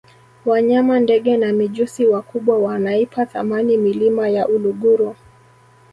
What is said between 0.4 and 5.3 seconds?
wanyama ndege na mijusi wakubwa wanaipa thamani milima ya uluguru